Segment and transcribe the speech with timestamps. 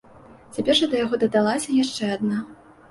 [0.55, 2.45] Цяпер жа да яго дадалася яшчэ адна.